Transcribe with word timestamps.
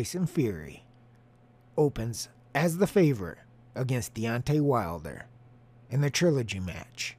Tyson 0.00 0.24
Fury 0.24 0.86
opens 1.76 2.30
as 2.54 2.78
the 2.78 2.86
favorite 2.86 3.36
against 3.74 4.14
Deontay 4.14 4.62
Wilder 4.62 5.26
in 5.90 6.00
the 6.00 6.08
trilogy 6.08 6.58
match. 6.58 7.18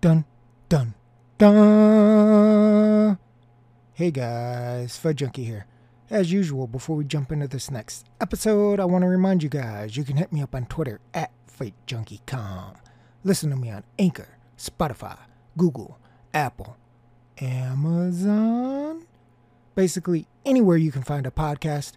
Dun, 0.00 0.24
dun, 0.70 0.94
dun. 1.36 3.18
Hey 3.92 4.10
guys, 4.10 4.96
Fight 4.96 5.16
Junkie 5.16 5.44
here. 5.44 5.66
As 6.08 6.32
usual, 6.32 6.66
before 6.66 6.96
we 6.96 7.04
jump 7.04 7.30
into 7.30 7.46
this 7.46 7.70
next 7.70 8.06
episode, 8.22 8.80
I 8.80 8.86
want 8.86 9.02
to 9.02 9.08
remind 9.08 9.42
you 9.42 9.50
guys 9.50 9.94
you 9.94 10.04
can 10.04 10.16
hit 10.16 10.32
me 10.32 10.40
up 10.40 10.54
on 10.54 10.64
Twitter 10.64 10.98
at 11.12 11.30
FightJunkieCom. 11.46 12.74
Listen 13.22 13.50
to 13.50 13.56
me 13.56 13.70
on 13.70 13.84
Anchor, 13.98 14.38
Spotify, 14.56 15.18
Google, 15.58 15.98
Apple, 16.32 16.78
Amazon. 17.36 19.04
Basically, 19.74 20.26
anywhere 20.44 20.76
you 20.76 20.92
can 20.92 21.02
find 21.02 21.26
a 21.26 21.30
podcast, 21.30 21.92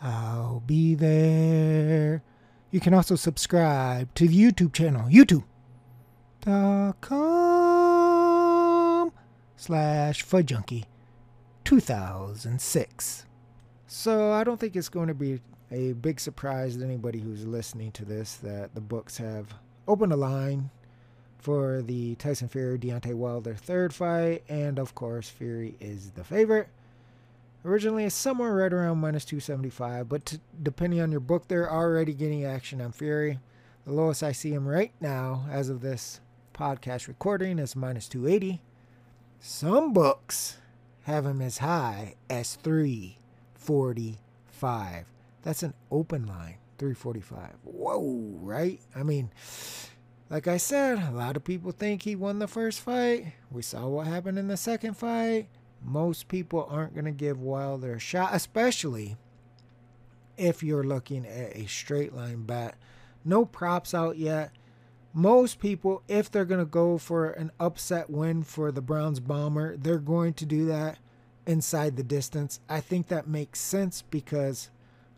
I'll 0.00 0.62
be 0.66 0.94
there. 0.94 2.22
You 2.70 2.80
can 2.80 2.94
also 2.94 3.16
subscribe 3.16 4.14
to 4.14 4.28
the 4.28 4.36
YouTube 4.36 4.72
channel, 4.72 5.08
youtube.com 5.08 5.44
slash 9.56 10.24
fightjunkie 10.24 10.84
2006. 11.64 13.26
So 13.86 14.32
I 14.32 14.44
don't 14.44 14.60
think 14.60 14.76
it's 14.76 14.88
going 14.88 15.08
to 15.08 15.14
be 15.14 15.40
a 15.70 15.92
big 15.94 16.20
surprise 16.20 16.76
to 16.76 16.84
anybody 16.84 17.18
who's 17.20 17.46
listening 17.46 17.92
to 17.92 18.04
this 18.04 18.36
that 18.36 18.74
the 18.74 18.80
books 18.80 19.16
have 19.18 19.54
opened 19.86 20.12
a 20.12 20.16
line 20.16 20.70
for 21.38 21.82
the 21.82 22.14
Tyson 22.16 22.48
Fury 22.48 22.78
Deontay 22.78 23.14
Wilder 23.14 23.54
third 23.54 23.94
fight, 23.94 24.44
and 24.48 24.78
of 24.78 24.94
course 24.94 25.28
Fury 25.28 25.76
is 25.80 26.10
the 26.10 26.24
favorite. 26.24 26.68
Originally, 27.64 28.04
it's 28.04 28.14
somewhere 28.14 28.54
right 28.54 28.72
around 28.72 28.98
minus 28.98 29.24
275, 29.24 30.08
but 30.08 30.26
t- 30.26 30.38
depending 30.62 31.00
on 31.00 31.10
your 31.10 31.18
book, 31.20 31.48
they're 31.48 31.68
already 31.70 32.14
getting 32.14 32.44
action 32.44 32.80
on 32.80 32.92
Fury. 32.92 33.40
The 33.84 33.92
lowest 33.92 34.22
I 34.22 34.30
see 34.32 34.52
him 34.52 34.66
right 34.66 34.92
now, 35.00 35.46
as 35.50 35.68
of 35.68 35.80
this 35.80 36.20
podcast 36.54 37.08
recording, 37.08 37.58
is 37.58 37.74
minus 37.74 38.08
280. 38.08 38.62
Some 39.40 39.92
books 39.92 40.58
have 41.02 41.26
him 41.26 41.42
as 41.42 41.58
high 41.58 42.14
as 42.30 42.54
345. 42.54 45.04
That's 45.42 45.64
an 45.64 45.74
open 45.90 46.26
line, 46.26 46.58
345. 46.78 47.54
Whoa, 47.64 48.38
right? 48.40 48.80
I 48.94 49.02
mean, 49.02 49.30
like 50.30 50.46
I 50.46 50.58
said, 50.58 50.98
a 50.98 51.10
lot 51.10 51.36
of 51.36 51.42
people 51.42 51.72
think 51.72 52.02
he 52.02 52.14
won 52.14 52.38
the 52.38 52.46
first 52.46 52.80
fight. 52.80 53.32
We 53.50 53.62
saw 53.62 53.88
what 53.88 54.06
happened 54.06 54.38
in 54.38 54.46
the 54.46 54.56
second 54.56 54.96
fight 54.96 55.48
most 55.82 56.28
people 56.28 56.66
aren't 56.70 56.94
going 56.94 57.04
to 57.04 57.10
give 57.10 57.40
Wilder 57.40 57.94
a 57.94 57.98
shot, 57.98 58.30
especially 58.34 59.16
if 60.36 60.62
you're 60.62 60.84
looking 60.84 61.26
at 61.26 61.56
a 61.56 61.66
straight 61.66 62.14
line 62.14 62.44
bet. 62.44 62.74
No 63.24 63.44
props 63.44 63.94
out 63.94 64.16
yet. 64.16 64.52
Most 65.12 65.58
people, 65.58 66.02
if 66.06 66.30
they're 66.30 66.44
going 66.44 66.60
to 66.60 66.66
go 66.66 66.98
for 66.98 67.30
an 67.30 67.50
upset 67.58 68.08
win 68.10 68.42
for 68.42 68.70
the 68.70 68.82
Bronze 68.82 69.20
Bomber, 69.20 69.76
they're 69.76 69.98
going 69.98 70.34
to 70.34 70.46
do 70.46 70.66
that 70.66 70.98
inside 71.46 71.96
the 71.96 72.02
distance. 72.02 72.60
I 72.68 72.80
think 72.80 73.08
that 73.08 73.26
makes 73.26 73.60
sense 73.60 74.02
because 74.02 74.70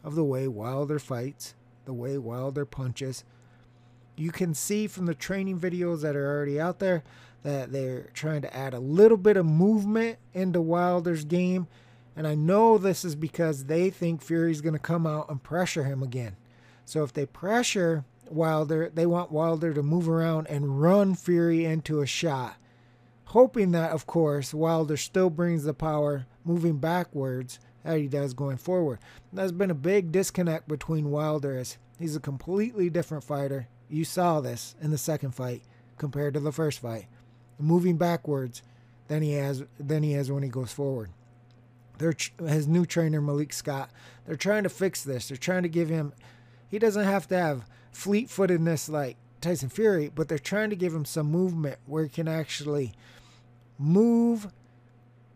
of 0.04 0.14
the 0.14 0.24
way 0.24 0.48
Wilder 0.48 0.98
fights, 0.98 1.54
the 1.84 1.92
way 1.92 2.16
Wilder 2.16 2.64
punches. 2.64 3.24
You 4.16 4.30
can 4.30 4.54
see 4.54 4.86
from 4.86 5.06
the 5.06 5.14
training 5.14 5.58
videos 5.58 6.02
that 6.02 6.16
are 6.16 6.30
already 6.30 6.60
out 6.60 6.78
there 6.78 7.02
that 7.42 7.72
they're 7.72 8.08
trying 8.12 8.42
to 8.42 8.54
add 8.54 8.74
a 8.74 8.80
little 8.80 9.16
bit 9.16 9.36
of 9.36 9.46
movement 9.46 10.18
into 10.34 10.60
Wilder's 10.60 11.24
game. 11.24 11.66
And 12.16 12.26
I 12.26 12.34
know 12.34 12.76
this 12.76 13.04
is 13.04 13.14
because 13.14 13.64
they 13.64 13.88
think 13.90 14.22
Fury's 14.22 14.60
going 14.60 14.74
to 14.74 14.78
come 14.78 15.06
out 15.06 15.30
and 15.30 15.42
pressure 15.42 15.84
him 15.84 16.02
again. 16.02 16.36
So 16.84 17.02
if 17.02 17.12
they 17.12 17.26
pressure 17.26 18.04
Wilder, 18.28 18.90
they 18.92 19.06
want 19.06 19.32
Wilder 19.32 19.72
to 19.72 19.82
move 19.82 20.08
around 20.08 20.48
and 20.48 20.82
run 20.82 21.14
Fury 21.14 21.64
into 21.64 22.00
a 22.00 22.06
shot. 22.06 22.56
Hoping 23.26 23.70
that, 23.72 23.92
of 23.92 24.06
course, 24.06 24.52
Wilder 24.52 24.96
still 24.96 25.30
brings 25.30 25.64
the 25.64 25.72
power 25.72 26.26
moving 26.44 26.78
backwards 26.78 27.60
that 27.84 27.98
he 27.98 28.08
does 28.08 28.34
going 28.34 28.56
forward. 28.56 28.98
There's 29.32 29.52
been 29.52 29.70
a 29.70 29.74
big 29.74 30.12
disconnect 30.12 30.68
between 30.68 31.10
Wilder 31.10 31.56
as 31.56 31.78
he's 31.98 32.16
a 32.16 32.20
completely 32.20 32.90
different 32.90 33.24
fighter. 33.24 33.68
You 33.88 34.04
saw 34.04 34.40
this 34.40 34.74
in 34.80 34.90
the 34.90 34.98
second 34.98 35.34
fight 35.34 35.62
compared 35.96 36.34
to 36.34 36.40
the 36.40 36.52
first 36.52 36.80
fight 36.80 37.06
moving 37.60 37.96
backwards 37.96 38.62
than 39.08 39.22
he 39.22 39.32
has 39.32 39.64
than 39.78 40.02
he 40.02 40.12
has 40.12 40.30
when 40.30 40.42
he 40.42 40.48
goes 40.48 40.72
forward. 40.72 41.10
Their 41.98 42.14
his 42.46 42.66
new 42.66 42.86
trainer 42.86 43.20
Malik 43.20 43.52
Scott. 43.52 43.90
They're 44.26 44.36
trying 44.36 44.62
to 44.62 44.68
fix 44.68 45.02
this. 45.02 45.28
They're 45.28 45.36
trying 45.36 45.64
to 45.64 45.68
give 45.68 45.88
him. 45.88 46.12
He 46.68 46.78
doesn't 46.78 47.04
have 47.04 47.26
to 47.28 47.36
have 47.36 47.66
fleet-footedness 47.92 48.88
like 48.88 49.16
Tyson 49.40 49.68
Fury, 49.68 50.10
but 50.14 50.28
they're 50.28 50.38
trying 50.38 50.70
to 50.70 50.76
give 50.76 50.94
him 50.94 51.04
some 51.04 51.30
movement 51.30 51.78
where 51.86 52.04
he 52.04 52.08
can 52.08 52.28
actually 52.28 52.92
move, 53.76 54.52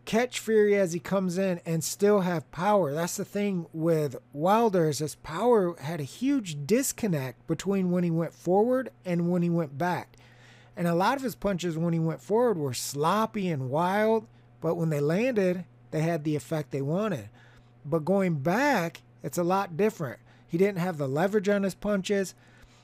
catch 0.05 0.39
Fury 0.39 0.75
as 0.75 0.93
he 0.93 0.99
comes 0.99 1.37
in, 1.37 1.59
and 1.65 1.83
still 1.83 2.21
have 2.21 2.49
power. 2.51 2.93
That's 2.93 3.17
the 3.17 3.25
thing 3.25 3.65
with 3.73 4.15
Wilder 4.31 4.87
is 4.87 4.99
his 4.99 5.15
power 5.15 5.75
had 5.79 5.99
a 5.99 6.03
huge 6.03 6.65
disconnect 6.65 7.45
between 7.47 7.91
when 7.91 8.03
he 8.03 8.11
went 8.11 8.33
forward 8.33 8.91
and 9.03 9.29
when 9.29 9.41
he 9.41 9.49
went 9.49 9.77
back. 9.77 10.15
And 10.77 10.87
a 10.87 10.95
lot 10.95 11.17
of 11.17 11.23
his 11.23 11.35
punches 11.35 11.77
when 11.77 11.93
he 11.93 11.99
went 11.99 12.21
forward 12.21 12.57
were 12.57 12.73
sloppy 12.73 13.49
and 13.49 13.69
wild, 13.69 14.27
but 14.61 14.75
when 14.75 14.89
they 14.89 14.99
landed, 14.99 15.65
they 15.91 16.01
had 16.01 16.23
the 16.23 16.35
effect 16.35 16.71
they 16.71 16.81
wanted. 16.81 17.29
But 17.85 18.03
going 18.03 18.35
back, 18.35 19.01
it's 19.23 19.37
a 19.37 19.43
lot 19.43 19.77
different. 19.77 20.19
He 20.47 20.57
didn't 20.57 20.79
have 20.79 20.97
the 20.97 21.07
leverage 21.07 21.49
on 21.49 21.63
his 21.63 21.75
punches. 21.75 22.33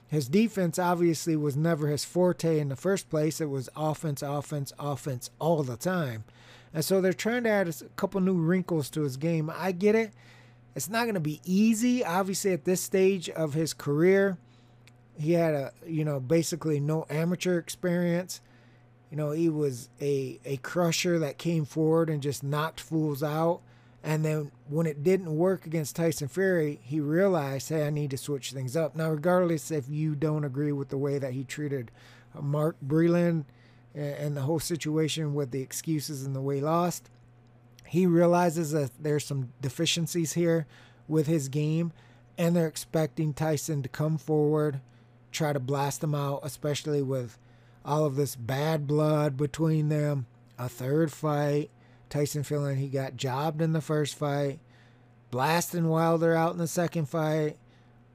His 0.07 0.27
defense 0.27 0.77
obviously 0.77 1.35
was 1.35 1.55
never 1.55 1.87
his 1.87 2.05
forte 2.05 2.59
in 2.59 2.69
the 2.69 2.75
first 2.75 3.09
place. 3.09 3.41
It 3.41 3.49
was 3.49 3.69
offense, 3.75 4.21
offense, 4.21 4.73
offense 4.77 5.29
all 5.39 5.63
the 5.63 5.77
time. 5.77 6.23
And 6.73 6.85
so 6.85 7.01
they're 7.01 7.13
trying 7.13 7.43
to 7.43 7.49
add 7.49 7.67
a 7.67 7.73
couple 7.95 8.21
new 8.21 8.33
wrinkles 8.33 8.89
to 8.91 9.01
his 9.01 9.17
game. 9.17 9.51
I 9.53 9.71
get 9.71 9.95
it. 9.95 10.11
It's 10.75 10.89
not 10.89 11.03
going 11.03 11.15
to 11.15 11.19
be 11.19 11.41
easy, 11.43 12.03
obviously, 12.03 12.53
at 12.53 12.63
this 12.63 12.81
stage 12.81 13.29
of 13.29 13.53
his 13.53 13.73
career 13.73 14.37
he 15.21 15.33
had 15.33 15.53
a 15.53 15.71
you 15.85 16.03
know 16.03 16.19
basically 16.19 16.79
no 16.79 17.05
amateur 17.09 17.57
experience. 17.57 18.41
You 19.09 19.17
know, 19.17 19.31
he 19.31 19.49
was 19.49 19.89
a 20.01 20.39
a 20.45 20.57
crusher 20.57 21.19
that 21.19 21.37
came 21.37 21.65
forward 21.65 22.09
and 22.09 22.21
just 22.21 22.43
knocked 22.43 22.79
fools 22.79 23.21
out. 23.23 23.61
And 24.03 24.25
then 24.25 24.51
when 24.67 24.87
it 24.87 25.03
didn't 25.03 25.35
work 25.35 25.67
against 25.67 25.95
Tyson 25.95 26.27
Fury, 26.27 26.79
he 26.81 26.99
realized, 26.99 27.69
hey, 27.69 27.85
I 27.85 27.91
need 27.91 28.09
to 28.11 28.17
switch 28.17 28.51
things 28.51 28.75
up. 28.75 28.95
Now, 28.95 29.11
regardless 29.11 29.69
if 29.69 29.87
you 29.87 30.15
don't 30.15 30.43
agree 30.43 30.71
with 30.71 30.89
the 30.89 30.97
way 30.97 31.19
that 31.19 31.33
he 31.33 31.43
treated 31.43 31.91
uh, 32.35 32.41
Mark 32.41 32.77
Breland 32.83 33.45
and 33.93 34.35
the 34.35 34.41
whole 34.41 34.59
situation 34.59 35.35
with 35.35 35.51
the 35.51 35.61
excuses 35.61 36.25
and 36.25 36.35
the 36.35 36.41
way 36.41 36.55
he 36.55 36.61
lost, 36.61 37.11
he 37.85 38.07
realizes 38.07 38.71
that 38.71 38.89
there's 38.99 39.25
some 39.25 39.51
deficiencies 39.61 40.33
here 40.33 40.65
with 41.07 41.27
his 41.27 41.49
game, 41.49 41.91
and 42.37 42.55
they're 42.55 42.67
expecting 42.67 43.33
Tyson 43.33 43.83
to 43.83 43.89
come 43.89 44.17
forward 44.17 44.79
try 45.31 45.53
to 45.53 45.59
blast 45.59 46.01
them 46.01 46.15
out, 46.15 46.41
especially 46.43 47.01
with 47.01 47.37
all 47.83 48.05
of 48.05 48.15
this 48.15 48.35
bad 48.35 48.87
blood 48.87 49.37
between 49.37 49.89
them. 49.89 50.27
A 50.57 50.69
third 50.69 51.11
fight, 51.11 51.69
Tyson 52.09 52.43
feeling 52.43 52.77
he 52.77 52.87
got 52.87 53.15
jobbed 53.15 53.61
in 53.61 53.73
the 53.73 53.81
first 53.81 54.15
fight, 54.15 54.59
blasting 55.31 55.87
Wilder 55.87 56.35
out 56.35 56.51
in 56.51 56.57
the 56.57 56.67
second 56.67 57.09
fight, 57.09 57.57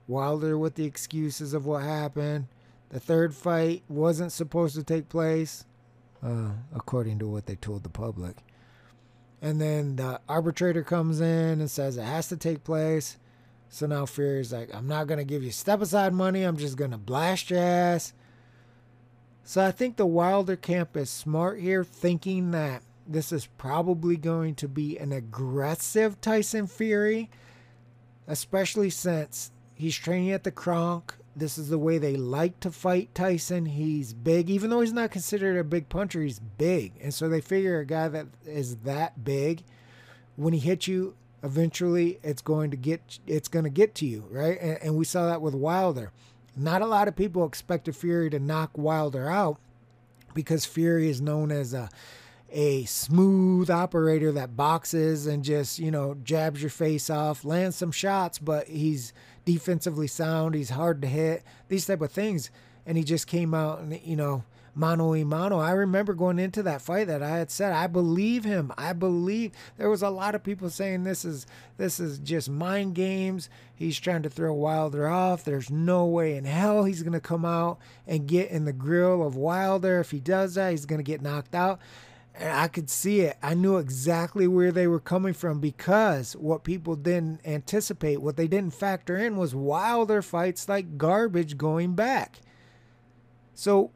Wilder 0.07 0.57
with 0.57 0.77
the 0.77 0.85
excuses 0.85 1.53
of 1.53 1.67
what 1.67 1.83
happened. 1.83 2.47
The 2.91 3.01
third 3.01 3.35
fight 3.35 3.83
wasn't 3.89 4.31
supposed 4.31 4.77
to 4.77 4.85
take 4.85 5.09
place, 5.09 5.65
uh, 6.23 6.51
according 6.73 7.19
to 7.19 7.27
what 7.27 7.47
they 7.47 7.57
told 7.57 7.83
the 7.83 7.89
public. 7.89 8.37
And 9.43 9.61
then 9.61 9.97
the 9.97 10.21
arbitrator 10.29 10.83
comes 10.83 11.21
in 11.21 11.61
and 11.61 11.71
says 11.71 11.97
it 11.97 12.05
has 12.05 12.29
to 12.29 12.37
take 12.37 12.65
place. 12.65 13.17
So 13.69 13.87
now 13.87 14.07
Fury's 14.07 14.53
like, 14.53 14.75
I'm 14.75 14.87
not 14.87 15.07
going 15.07 15.19
to 15.19 15.25
give 15.25 15.43
you 15.43 15.51
step 15.51 15.83
aside 15.83 16.15
money. 16.15 16.43
I'm 16.43 16.57
just 16.57 16.77
going 16.77 16.93
to 16.93 16.99
blast 16.99 17.51
your 17.51 17.61
ass. 17.61 18.13
So 19.45 19.65
I 19.65 19.71
think 19.71 19.97
the 19.97 20.07
Wilder 20.07 20.57
camp 20.57 20.97
is 20.97 21.11
smart 21.11 21.61
here, 21.61 21.85
thinking 21.85 22.51
that 22.53 22.83
this 23.07 23.31
is 23.31 23.47
probably 23.59 24.17
going 24.17 24.55
to 24.57 24.67
be 24.67 24.99
an 24.99 25.13
aggressive 25.13 26.21
Tyson 26.21 26.67
Fury, 26.67 27.31
especially 28.27 28.91
since 28.91 29.53
he's 29.75 29.95
training 29.97 30.33
at 30.33 30.43
the 30.43 30.51
Kronk. 30.51 31.15
This 31.37 31.59
is 31.59 31.69
the 31.69 31.79
way 31.79 31.99
they 31.99 32.17
like 32.17 32.59
to 32.61 32.71
fight 32.71 33.15
Tyson. 33.15 33.67
He's 33.67 34.15
big, 34.15 34.49
even 34.49 34.71
though 34.71 34.81
he's 34.81 34.93
not 34.93 35.11
considered 35.11 35.59
a 35.59 35.65
big 35.65 35.89
puncher, 35.89 36.23
he's 36.23 36.39
big. 36.41 36.95
And 37.01 37.13
so 37.13 37.29
they 37.29 37.41
figure 37.41 37.79
a 37.79 37.87
guy 37.87 38.09
that 38.09 38.27
is 38.47 38.77
that 38.79 39.23
big, 39.23 39.63
when 40.37 40.55
he 40.55 40.59
hits 40.59 40.89
you, 40.89 41.15
eventually 41.47 42.19
it's 42.23 42.43
going 42.43 42.71
to 42.73 42.77
get 42.77 43.19
it's 43.27 43.49
going 43.49 43.65
to 43.65 43.71
get 43.71 43.95
to 43.97 44.07
you, 44.07 44.27
right? 44.31 44.61
And, 44.61 44.79
and 44.83 44.97
we 44.97 45.05
saw 45.05 45.27
that 45.27 45.41
with 45.41 45.55
Wilder. 45.55 46.13
Not 46.57 46.83
a 46.83 46.87
lot 46.87 47.09
of 47.09 47.17
people 47.17 47.47
expected 47.47 47.95
Fury 47.97 48.29
to 48.31 48.39
knock 48.39 48.71
Wilder 48.77 49.31
out 49.31 49.59
because 50.35 50.67
Fury 50.67 51.09
is 51.09 51.21
known 51.21 51.51
as 51.51 51.73
a 51.73 51.89
a 52.51 52.85
smooth 52.85 53.71
operator 53.71 54.31
that 54.33 54.57
boxes 54.57 55.27
and 55.27 55.45
just, 55.45 55.79
you 55.79 55.91
know, 55.91 56.17
jabs 56.23 56.63
your 56.63 56.71
face 56.71 57.11
off, 57.11 57.45
lands 57.45 57.77
some 57.77 57.91
shots, 57.91 58.39
but 58.39 58.69
he's 58.69 59.13
defensively 59.45 60.07
sound, 60.07 60.55
he's 60.55 60.71
hard 60.71 61.03
to 61.03 61.09
hit, 61.09 61.43
these 61.69 61.87
type 61.87 62.01
of 62.01 62.13
things. 62.13 62.51
And 62.87 62.97
he 62.97 63.03
just 63.03 63.27
came 63.27 63.53
out 63.53 63.81
and, 63.81 64.01
you 64.03 64.17
know, 64.17 64.45
mano 64.77 65.15
a 65.15 65.25
mano. 65.25 65.59
I 65.59 65.73
remember 65.73 66.13
going 66.13 66.39
into 66.39 66.63
that 66.63 66.83
fight 66.83 67.07
that 67.07 67.23
I 67.23 67.39
had 67.39 67.51
said 67.51 67.73
I 67.73 67.87
believe 67.87 68.45
him. 68.45 68.73
I 68.77 68.93
believe 68.93 69.53
there 69.79 69.89
was 69.89 70.03
a 70.03 70.11
lot 70.11 70.35
of 70.35 70.45
people 70.45 70.69
saying 70.69 71.05
this 71.05 71.25
is 71.25 71.47
this 71.79 71.99
is 71.99 72.19
just 72.19 72.49
mind 72.51 72.95
games. 72.95 73.49
He's 73.75 73.99
trying 73.99 74.23
to 74.23 74.31
throw 74.31 74.53
Wilder 74.53 75.09
off. 75.09 75.45
There's 75.45 75.71
no 75.71 76.05
way 76.05 76.37
in 76.37 76.45
hell 76.45 76.85
he's 76.85 77.03
gonna 77.03 77.21
come 77.21 77.45
out 77.45 77.79
and 78.07 78.29
get 78.29 78.51
in 78.51 78.67
the 78.67 78.73
grill 78.73 79.27
of 79.27 79.35
Wilder. 79.35 80.01
If 80.01 80.11
he 80.11 80.21
does 80.21 80.55
that, 80.55 80.71
he's 80.71 80.87
gonna 80.87 81.03
get 81.03 81.23
knocked 81.23 81.55
out. 81.55 81.81
And 82.39 82.53
I 82.53 82.69
could 82.69 82.91
see 82.91 83.21
it. 83.21 83.39
I 83.43 83.55
knew 83.55 83.79
exactly 83.79 84.47
where 84.47 84.71
they 84.71 84.87
were 84.87 85.01
coming 85.01 85.33
from 85.33 85.59
because 85.59 86.37
what 86.37 86.65
people 86.65 86.95
didn't 86.95 87.41
anticipate, 87.47 88.21
what 88.21 88.37
they 88.37 88.47
didn't 88.47 88.75
factor 88.75 89.17
in 89.17 89.39
was 89.39 89.55
Wilder 89.55 90.21
fights 90.21 90.69
like 90.69 90.99
garbage 90.99 91.57
going 91.57 91.95
back. 91.95 92.41
So 93.55 93.91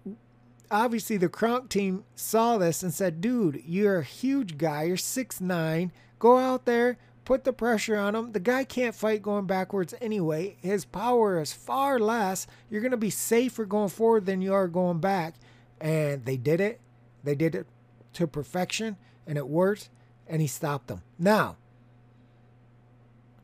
obviously 0.71 1.17
the 1.17 1.29
Kronk 1.29 1.69
team 1.69 2.05
saw 2.15 2.59
this 2.59 2.83
and 2.83 2.93
said, 2.93 3.21
dude, 3.21 3.63
you're 3.67 3.99
a 3.99 4.05
huge 4.05 4.59
guy. 4.59 4.85
You're 4.85 4.97
six 4.97 5.41
nine. 5.41 5.93
Go 6.19 6.39
out 6.39 6.67
there, 6.67 6.99
put 7.25 7.45
the 7.45 7.53
pressure 7.53 7.97
on 7.97 8.15
him. 8.15 8.33
The 8.33 8.41
guy 8.41 8.65
can't 8.65 8.95
fight 8.95 9.23
going 9.23 9.47
backwards 9.47 9.95
anyway. 10.01 10.57
His 10.61 10.85
power 10.85 11.41
is 11.41 11.53
far 11.53 11.99
less. 11.99 12.47
You're 12.69 12.83
going 12.83 12.91
to 12.91 12.97
be 12.97 13.11
safer 13.11 13.65
going 13.65 13.89
forward 13.89 14.27
than 14.27 14.43
you 14.43 14.53
are 14.53 14.69
going 14.69 14.99
back. 14.99 15.35
And 15.81 16.25
they 16.27 16.37
did 16.37 16.61
it. 16.61 16.81
They 17.25 17.35
did 17.35 17.55
it 17.55 17.67
to 18.15 18.27
perfection, 18.27 18.97
and 19.27 19.39
it 19.39 19.49
worked, 19.49 19.89
and 20.27 20.43
he 20.43 20.47
stopped 20.47 20.89
them. 20.89 21.03
Now, 21.19 21.57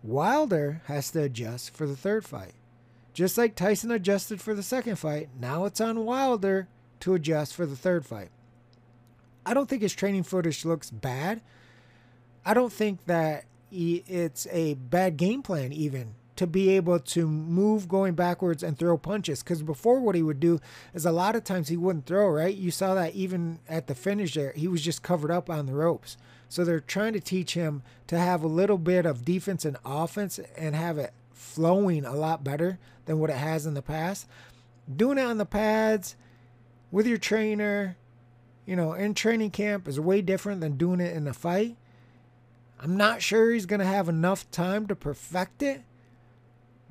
Wilder 0.02 0.82
has 0.86 1.10
to 1.12 1.22
adjust 1.22 1.74
for 1.74 1.86
the 1.86 1.96
third 1.96 2.24
fight. 2.24 2.54
Just 3.12 3.38
like 3.38 3.54
Tyson 3.54 3.90
adjusted 3.90 4.40
for 4.40 4.54
the 4.54 4.62
second 4.62 4.96
fight, 4.96 5.28
now 5.38 5.64
it's 5.64 5.80
on 5.80 6.04
Wilder 6.04 6.68
to 7.00 7.14
adjust 7.14 7.54
for 7.54 7.66
the 7.66 7.76
third 7.76 8.06
fight. 8.06 8.30
I 9.44 9.54
don't 9.54 9.68
think 9.68 9.82
his 9.82 9.94
training 9.94 10.24
footage 10.24 10.64
looks 10.64 10.90
bad. 10.90 11.40
I 12.44 12.54
don't 12.54 12.72
think 12.72 13.04
that 13.06 13.44
he, 13.70 14.04
it's 14.06 14.46
a 14.50 14.74
bad 14.74 15.16
game 15.16 15.42
plan, 15.42 15.72
even 15.72 16.14
to 16.36 16.46
be 16.46 16.70
able 16.70 16.98
to 17.00 17.26
move 17.26 17.88
going 17.88 18.14
backwards 18.14 18.62
and 18.62 18.78
throw 18.78 18.98
punches. 18.98 19.42
Because 19.42 19.62
before, 19.62 20.00
what 20.00 20.14
he 20.14 20.22
would 20.22 20.40
do 20.40 20.60
is 20.94 21.06
a 21.06 21.12
lot 21.12 21.34
of 21.34 21.44
times 21.44 21.68
he 21.68 21.76
wouldn't 21.76 22.06
throw, 22.06 22.28
right? 22.28 22.54
You 22.54 22.70
saw 22.70 22.94
that 22.94 23.14
even 23.14 23.58
at 23.68 23.86
the 23.86 23.94
finish 23.94 24.34
there, 24.34 24.52
he 24.54 24.68
was 24.68 24.82
just 24.82 25.02
covered 25.02 25.30
up 25.30 25.48
on 25.48 25.66
the 25.66 25.74
ropes. 25.74 26.16
So 26.48 26.64
they're 26.64 26.80
trying 26.80 27.14
to 27.14 27.20
teach 27.20 27.54
him 27.54 27.82
to 28.06 28.18
have 28.18 28.42
a 28.42 28.48
little 28.48 28.78
bit 28.78 29.06
of 29.06 29.24
defense 29.24 29.64
and 29.64 29.76
offense 29.84 30.38
and 30.56 30.76
have 30.76 30.98
it 30.98 31.12
flowing 31.32 32.04
a 32.04 32.14
lot 32.14 32.44
better 32.44 32.78
than 33.06 33.18
what 33.18 33.30
it 33.30 33.36
has 33.36 33.66
in 33.66 33.74
the 33.74 33.82
past. 33.82 34.26
Doing 34.94 35.18
it 35.18 35.22
on 35.22 35.38
the 35.38 35.46
pads, 35.46 36.16
with 36.90 37.06
your 37.06 37.18
trainer, 37.18 37.96
you 38.64 38.76
know, 38.76 38.92
in 38.92 39.14
training 39.14 39.50
camp 39.50 39.88
is 39.88 39.98
way 40.00 40.22
different 40.22 40.60
than 40.60 40.76
doing 40.76 41.00
it 41.00 41.16
in 41.16 41.26
a 41.26 41.32
fight. 41.32 41.76
I'm 42.80 42.96
not 42.96 43.22
sure 43.22 43.50
he's 43.50 43.66
going 43.66 43.80
to 43.80 43.86
have 43.86 44.08
enough 44.08 44.50
time 44.50 44.86
to 44.88 44.96
perfect 44.96 45.62
it. 45.62 45.82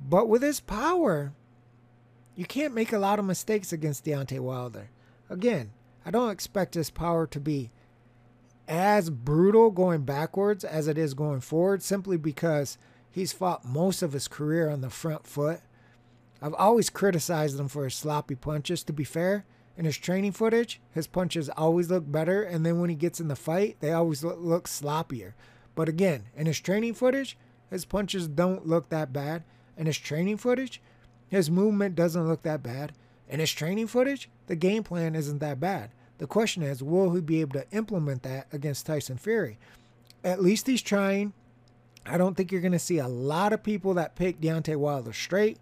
But 0.00 0.28
with 0.28 0.42
his 0.42 0.60
power, 0.60 1.32
you 2.34 2.44
can't 2.44 2.74
make 2.74 2.92
a 2.92 2.98
lot 2.98 3.18
of 3.18 3.24
mistakes 3.24 3.72
against 3.72 4.04
Deontay 4.04 4.40
Wilder. 4.40 4.90
Again, 5.30 5.72
I 6.04 6.10
don't 6.10 6.30
expect 6.30 6.74
his 6.74 6.90
power 6.90 7.26
to 7.28 7.40
be 7.40 7.70
as 8.68 9.10
brutal 9.10 9.70
going 9.70 10.02
backwards 10.02 10.64
as 10.64 10.88
it 10.88 10.98
is 10.98 11.14
going 11.14 11.40
forward 11.40 11.82
simply 11.82 12.16
because 12.16 12.78
he's 13.10 13.32
fought 13.32 13.64
most 13.64 14.02
of 14.02 14.12
his 14.12 14.28
career 14.28 14.68
on 14.68 14.80
the 14.80 14.90
front 14.90 15.26
foot. 15.26 15.60
I've 16.42 16.54
always 16.54 16.90
criticized 16.90 17.58
him 17.58 17.68
for 17.68 17.84
his 17.84 17.94
sloppy 17.94 18.34
punches, 18.34 18.82
to 18.84 18.92
be 18.92 19.04
fair 19.04 19.46
in 19.76 19.84
his 19.84 19.98
training 19.98 20.32
footage, 20.32 20.80
his 20.90 21.06
punches 21.06 21.50
always 21.50 21.90
look 21.90 22.10
better, 22.10 22.42
and 22.42 22.64
then 22.64 22.80
when 22.80 22.88
he 22.88 22.96
gets 22.96 23.20
in 23.20 23.28
the 23.28 23.36
fight, 23.36 23.76
they 23.80 23.92
always 23.92 24.24
look, 24.24 24.38
look 24.40 24.66
sloppier. 24.66 25.34
But 25.74 25.88
again, 25.88 26.24
in 26.34 26.46
his 26.46 26.60
training 26.60 26.94
footage, 26.94 27.36
his 27.70 27.84
punches 27.84 28.26
don't 28.26 28.66
look 28.66 28.88
that 28.88 29.12
bad. 29.12 29.44
In 29.76 29.86
his 29.86 29.98
training 29.98 30.38
footage, 30.38 30.80
his 31.28 31.50
movement 31.50 31.94
doesn't 31.94 32.26
look 32.26 32.42
that 32.42 32.62
bad. 32.62 32.92
In 33.28 33.40
his 33.40 33.52
training 33.52 33.88
footage, 33.88 34.30
the 34.46 34.56
game 34.56 34.82
plan 34.82 35.14
isn't 35.14 35.40
that 35.40 35.60
bad. 35.60 35.90
The 36.18 36.26
question 36.26 36.62
is, 36.62 36.82
will 36.82 37.14
he 37.14 37.20
be 37.20 37.42
able 37.42 37.60
to 37.60 37.70
implement 37.72 38.22
that 38.22 38.46
against 38.52 38.86
Tyson 38.86 39.18
Fury? 39.18 39.58
At 40.24 40.42
least 40.42 40.66
he's 40.66 40.80
trying. 40.80 41.34
I 42.06 42.16
don't 42.16 42.36
think 42.36 42.50
you're 42.50 42.62
going 42.62 42.72
to 42.72 42.78
see 42.78 42.98
a 42.98 43.08
lot 43.08 43.52
of 43.52 43.62
people 43.62 43.92
that 43.94 44.16
pick 44.16 44.40
Deontay 44.40 44.76
Wilder 44.76 45.12
straight. 45.12 45.58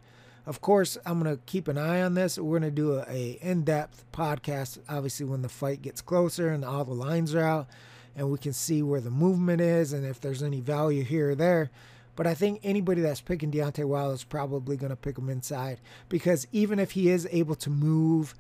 Of 0.47 0.61
course, 0.61 0.99
I'm 1.07 1.23
going 1.23 1.35
to 1.35 1.43
keep 1.47 1.69
an 1.69 1.79
eye 1.79 2.03
on 2.03 2.15
this. 2.15 2.39
We're 2.39 2.59
going 2.59 2.71
to 2.71 2.75
do 2.75 2.95
a, 2.95 3.05
a 3.09 3.39
in-depth 3.41 4.05
podcast, 4.13 4.79
obviously, 4.89 5.25
when 5.25 5.43
the 5.43 5.49
fight 5.49 5.81
gets 5.81 6.03
closer 6.03 6.49
and 6.49 6.65
all 6.65 6.85
the 6.85 6.93
lines 6.93 7.35
are 7.35 7.43
out, 7.43 7.67
and 8.15 8.31
we 8.31 8.39
can 8.39 8.53
see 8.53 8.83
where 8.83 9.01
the 9.01 9.11
movement 9.11 9.61
is 9.61 9.93
and 9.93 10.05
if 10.05 10.21
there's 10.21 10.43
any 10.43 10.61
value 10.61 11.03
here 11.03 11.31
or 11.31 11.35
there. 11.35 11.71
But 12.17 12.27
I 12.27 12.35
think 12.35 12.61
anybody 12.63 13.01
that's 13.01 13.21
picking 13.21 13.51
Deontay 13.51 13.87
Wilder 13.87 14.15
is 14.15 14.23
probably 14.23 14.77
going 14.77 14.91
to 14.91 14.97
pick 14.97 15.19
him 15.19 15.29
inside 15.29 15.81
because 16.09 16.47
even 16.53 16.79
if 16.79 16.93
he 16.93 17.11
is 17.11 17.27
able 17.33 17.57
to 17.57 17.71
move 17.71 18.35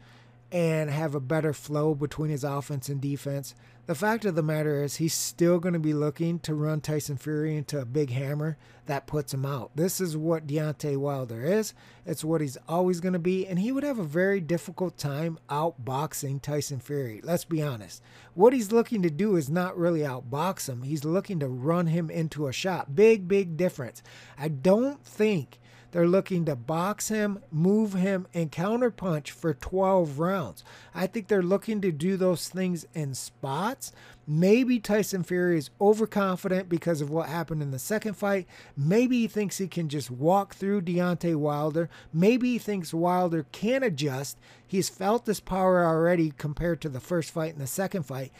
and 0.52 0.90
have 0.90 1.14
a 1.14 1.20
better 1.20 1.52
flow 1.52 1.94
between 1.94 2.30
his 2.30 2.44
offense 2.44 2.88
and 2.88 3.00
defense. 3.00 3.54
The 3.86 3.94
fact 3.94 4.24
of 4.24 4.34
the 4.34 4.42
matter 4.42 4.82
is, 4.82 4.96
he's 4.96 5.12
still 5.12 5.58
going 5.58 5.74
to 5.74 5.78
be 5.78 5.92
looking 5.92 6.38
to 6.40 6.54
run 6.54 6.80
Tyson 6.80 7.18
Fury 7.18 7.54
into 7.54 7.78
a 7.78 7.84
big 7.84 8.08
hammer 8.08 8.56
that 8.86 9.06
puts 9.06 9.34
him 9.34 9.44
out. 9.44 9.72
This 9.74 10.00
is 10.00 10.16
what 10.16 10.46
Deontay 10.46 10.96
Wilder 10.96 11.42
is. 11.42 11.74
It's 12.06 12.24
what 12.24 12.40
he's 12.40 12.56
always 12.66 13.00
going 13.00 13.12
to 13.12 13.18
be, 13.18 13.46
and 13.46 13.58
he 13.58 13.72
would 13.72 13.82
have 13.84 13.98
a 13.98 14.04
very 14.04 14.40
difficult 14.40 14.96
time 14.96 15.38
outboxing 15.50 16.40
Tyson 16.40 16.80
Fury. 16.80 17.20
Let's 17.22 17.44
be 17.44 17.62
honest. 17.62 18.02
What 18.32 18.54
he's 18.54 18.72
looking 18.72 19.02
to 19.02 19.10
do 19.10 19.36
is 19.36 19.50
not 19.50 19.76
really 19.76 20.00
outbox 20.00 20.66
him, 20.66 20.82
he's 20.82 21.04
looking 21.04 21.38
to 21.40 21.48
run 21.48 21.88
him 21.88 22.08
into 22.08 22.46
a 22.46 22.52
shot. 22.52 22.94
Big, 22.94 23.28
big 23.28 23.58
difference. 23.58 24.02
I 24.38 24.48
don't 24.48 25.04
think 25.04 25.60
they're 25.94 26.08
looking 26.08 26.44
to 26.46 26.56
box 26.56 27.06
him, 27.06 27.38
move 27.52 27.92
him, 27.92 28.26
and 28.34 28.50
counterpunch 28.50 29.30
for 29.30 29.54
12 29.54 30.18
rounds. 30.18 30.64
I 30.92 31.06
think 31.06 31.28
they're 31.28 31.40
looking 31.40 31.80
to 31.82 31.92
do 31.92 32.16
those 32.16 32.48
things 32.48 32.84
in 32.94 33.14
spots. 33.14 33.92
Maybe 34.26 34.80
Tyson 34.80 35.22
Fury 35.22 35.56
is 35.56 35.70
overconfident 35.80 36.68
because 36.68 37.00
of 37.00 37.10
what 37.10 37.28
happened 37.28 37.62
in 37.62 37.70
the 37.70 37.78
second 37.78 38.14
fight. 38.14 38.48
Maybe 38.76 39.20
he 39.20 39.28
thinks 39.28 39.58
he 39.58 39.68
can 39.68 39.88
just 39.88 40.10
walk 40.10 40.56
through 40.56 40.82
Deontay 40.82 41.36
Wilder. 41.36 41.88
Maybe 42.12 42.54
he 42.54 42.58
thinks 42.58 42.92
Wilder 42.92 43.46
can 43.52 43.84
adjust. 43.84 44.36
He's 44.66 44.88
felt 44.88 45.26
this 45.26 45.38
power 45.38 45.84
already 45.84 46.32
compared 46.36 46.80
to 46.80 46.88
the 46.88 46.98
first 46.98 47.30
fight 47.30 47.52
and 47.52 47.62
the 47.62 47.68
second 47.68 48.02
fight. 48.02 48.32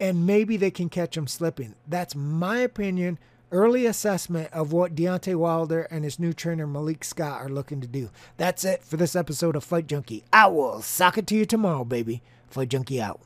And 0.00 0.24
maybe 0.26 0.56
they 0.56 0.70
can 0.70 0.88
catch 0.88 1.14
him 1.14 1.26
slipping. 1.26 1.74
That's 1.86 2.14
my 2.14 2.60
opinion 2.60 3.18
early 3.52 3.86
assessment 3.86 4.52
of 4.52 4.72
what 4.72 4.94
Deontay 4.94 5.36
Wilder 5.36 5.82
and 5.82 6.04
his 6.04 6.18
new 6.18 6.32
trainer 6.32 6.66
Malik 6.66 7.04
Scott 7.04 7.40
are 7.40 7.48
looking 7.48 7.80
to 7.80 7.86
do. 7.86 8.10
That's 8.36 8.64
it 8.64 8.82
for 8.82 8.96
this 8.96 9.16
episode 9.16 9.56
of 9.56 9.64
Fight 9.64 9.86
Junkie. 9.86 10.24
I 10.32 10.46
will 10.48 10.82
sock 10.82 11.18
it 11.18 11.26
to 11.28 11.34
you 11.36 11.46
tomorrow, 11.46 11.84
baby. 11.84 12.22
Fight 12.48 12.68
Junkie 12.68 13.00
out. 13.00 13.20